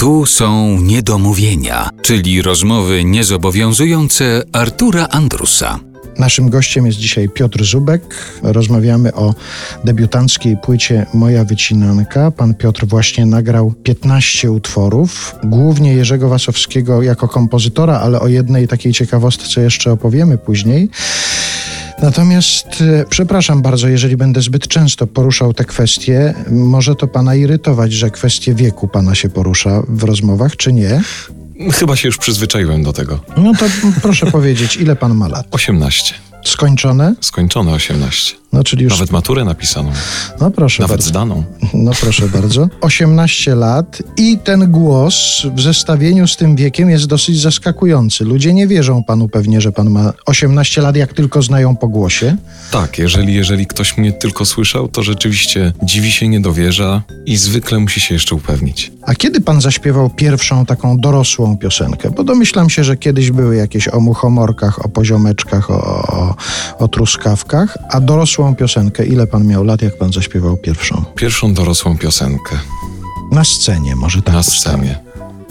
[0.00, 5.80] Tu są niedomówienia, czyli rozmowy niezobowiązujące Artura Andrusa.
[6.18, 8.02] Naszym gościem jest dzisiaj Piotr Zubek.
[8.42, 9.34] Rozmawiamy o
[9.84, 12.30] debiutanckiej płycie Moja Wycinanka.
[12.30, 18.92] Pan Piotr właśnie nagrał 15 utworów, głównie Jerzego Wasowskiego jako kompozytora, ale o jednej takiej
[18.92, 20.90] ciekawostce jeszcze opowiemy później.
[22.02, 27.92] Natomiast e, przepraszam bardzo, jeżeli będę zbyt często poruszał te kwestie, może to pana irytować,
[27.92, 31.02] że kwestie wieku pana się porusza w rozmowach, czy nie?
[31.72, 33.20] Chyba się już przyzwyczaiłem do tego.
[33.36, 33.66] No to
[34.02, 35.46] proszę powiedzieć, ile pan ma lat?
[35.50, 36.14] 18.
[36.44, 37.14] Skończone?
[37.20, 38.36] Skończone 18.
[38.52, 38.92] No, czyli już...
[38.92, 39.92] Nawet maturę napisaną.
[40.40, 41.08] No proszę Nawet bardzo.
[41.08, 41.44] zdaną.
[41.74, 42.68] No proszę bardzo.
[42.80, 48.24] 18 lat i ten głos w zestawieniu z tym wiekiem jest dosyć zaskakujący.
[48.24, 52.36] Ludzie nie wierzą panu pewnie, że pan ma 18 lat, jak tylko znają po głosie.
[52.70, 57.78] Tak, jeżeli, jeżeli ktoś mnie tylko słyszał, to rzeczywiście dziwi się, nie dowierza i zwykle
[57.78, 58.92] musi się jeszcze upewnić.
[59.02, 62.10] A kiedy pan zaśpiewał pierwszą taką dorosłą piosenkę?
[62.10, 66.29] Bo domyślam się, że kiedyś były jakieś o muchomorkach, o poziomeczkach, o, o,
[66.78, 71.04] o truskawkach, a dorosłą piosenkę, ile pan miał lat, jak pan zaśpiewał pierwszą?
[71.14, 72.56] Pierwszą dorosłą piosenkę
[73.32, 74.98] Na scenie, może tak na scenie.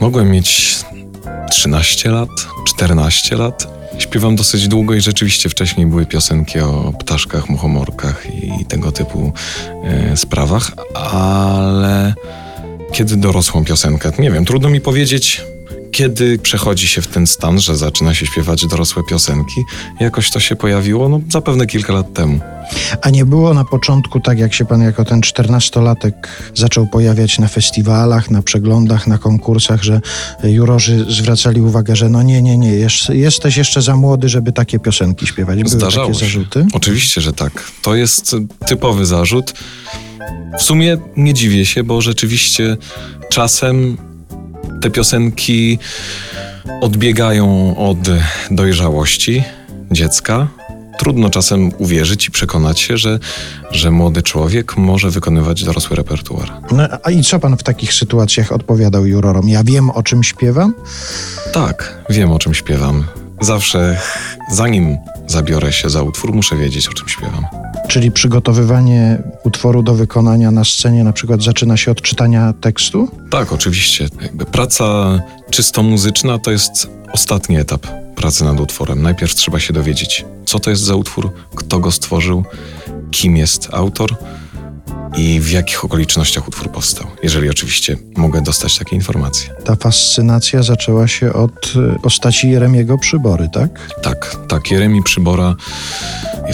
[0.00, 0.78] Mogłem mieć
[1.50, 2.28] 13 lat,
[2.64, 3.82] 14 lat.
[3.98, 8.26] Śpiewam dosyć długo i rzeczywiście wcześniej były piosenki o ptaszkach, muchomorkach
[8.60, 9.32] i tego typu
[9.84, 12.14] e, sprawach, ale
[12.92, 14.12] kiedy dorosłą piosenkę?
[14.18, 15.44] Nie wiem, trudno mi powiedzieć,
[15.92, 19.64] kiedy przechodzi się w ten stan, że zaczyna się śpiewać dorosłe piosenki.
[20.00, 22.40] Jakoś to się pojawiło, no zapewne kilka lat temu.
[23.02, 26.14] A nie było na początku tak, jak się pan jako ten czternastolatek
[26.54, 30.00] zaczął pojawiać na festiwalach, na przeglądach, na konkursach, że
[30.44, 32.72] jurorzy zwracali uwagę, że no nie, nie, nie,
[33.12, 35.58] jesteś jeszcze za młody, żeby takie piosenki śpiewać.
[35.58, 36.24] Były Zdarzało takie się.
[36.24, 36.66] zarzuty?
[36.72, 37.70] Oczywiście, że tak.
[37.82, 39.54] To jest typowy zarzut.
[40.58, 42.76] W sumie nie dziwię się, bo rzeczywiście
[43.30, 43.96] czasem
[44.82, 45.78] te piosenki
[46.80, 47.98] odbiegają od
[48.50, 49.44] dojrzałości
[49.90, 50.48] dziecka.
[50.98, 53.18] Trudno czasem uwierzyć i przekonać się, że,
[53.70, 56.52] że młody człowiek może wykonywać dorosły repertuar.
[56.72, 59.48] No, a i co pan w takich sytuacjach odpowiadał jurorom?
[59.48, 60.74] Ja wiem, o czym śpiewam?
[61.52, 63.04] Tak, wiem o czym śpiewam.
[63.40, 63.98] Zawsze,
[64.50, 67.46] zanim zabiorę się za utwór, muszę wiedzieć o czym śpiewam.
[67.92, 73.08] Czyli przygotowywanie utworu do wykonania na scenie na przykład zaczyna się od czytania tekstu?
[73.30, 74.08] Tak, oczywiście.
[74.22, 74.84] Jakby praca
[75.50, 77.86] czysto muzyczna to jest ostatni etap
[78.16, 79.02] pracy nad utworem.
[79.02, 82.44] Najpierw trzeba się dowiedzieć, co to jest za utwór, kto go stworzył,
[83.10, 84.16] kim jest autor
[85.16, 87.06] i w jakich okolicznościach utwór powstał.
[87.22, 89.50] Jeżeli oczywiście mogę dostać takie informacje.
[89.64, 94.00] Ta fascynacja zaczęła się od y, postaci Jeremiego Przybory, tak?
[94.02, 95.54] Tak, tak, Jeremi Przybora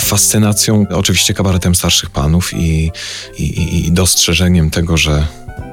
[0.00, 2.92] fascynacją, oczywiście kabaretem starszych panów i,
[3.38, 5.26] i, i, dostrzeżeniem tego, że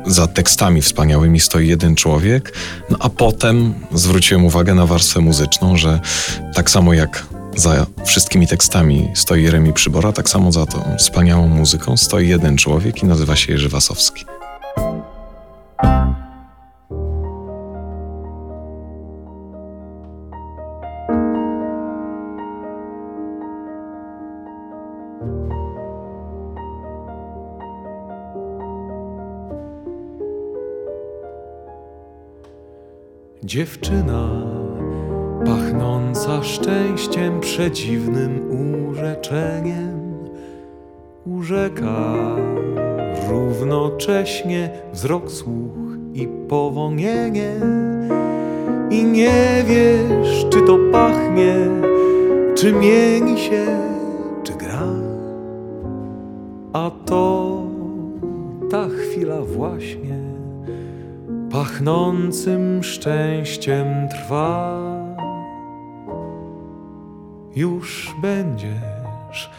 [0.06, 2.54] za tekstami wspaniałymi stoi jeden człowiek,
[2.90, 6.00] no a potem zwróciłem uwagę na warstwę muzyczną, że
[6.54, 11.98] tak samo jak za wszystkimi tekstami stoi Jeremi Przybora, tak samo za tą wspaniałą muzyką
[11.98, 14.26] stoi jeden człowiek i nazywa się Jerzy Wasowski.
[33.46, 34.30] Dziewczyna
[35.46, 38.40] pachnąca szczęściem przedziwnym
[38.90, 40.00] urzeczeniem
[41.26, 42.16] urzeka
[43.30, 47.52] równocześnie wzrok, słuch i powonienie
[48.90, 51.56] i nie wiesz, czy to pachnie,
[52.56, 53.66] czy mieni się,
[54.44, 54.88] czy gra.
[56.74, 57.62] A to
[58.72, 60.25] ta chwila właśnie
[61.56, 64.82] pachnącym szczęściem trwa.
[67.56, 69.50] Już będziesz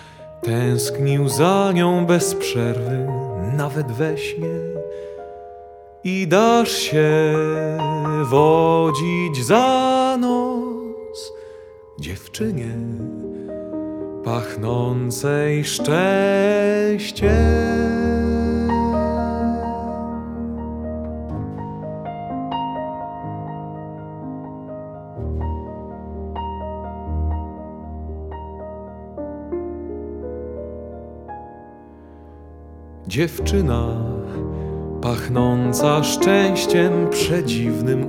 [0.43, 3.07] tęsknił za nią bez przerwy,
[3.57, 4.59] nawet we śnie,
[6.05, 7.35] i dasz się
[8.23, 11.33] wodzić za nos
[12.01, 12.77] dziewczynie
[14.25, 17.37] pachnącej szczęściem.
[33.09, 33.87] Dziewczyna
[35.03, 38.09] pachnąca szczęściem przedziwnym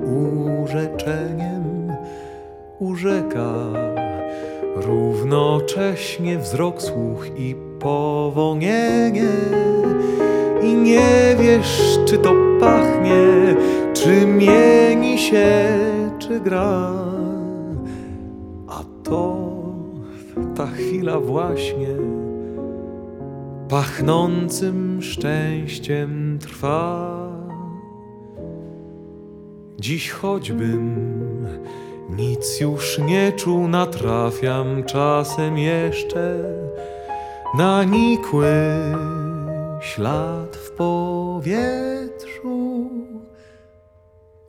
[0.63, 1.91] urzeczeniem
[2.79, 3.53] urzeka
[4.75, 9.29] równocześnie wzrok, słuch i powonienie
[10.63, 13.55] i nie wiesz, czy to pachnie,
[13.93, 15.49] czy mieni się,
[16.19, 16.93] czy gra.
[18.67, 19.37] A to
[20.55, 21.87] ta chwila właśnie
[23.69, 27.17] pachnącym szczęściem trwa.
[29.79, 31.17] Dziś choćbym
[32.09, 36.43] nic już nie czuł, natrafiam czasem jeszcze
[37.57, 38.47] na nikły
[39.81, 41.69] ślad w powietrzu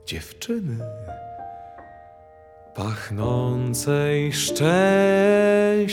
[0.06, 0.76] dziewczyny
[2.74, 5.88] pachnącej szczęściem.